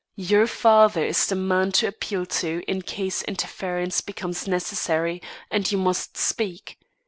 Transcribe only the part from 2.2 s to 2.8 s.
to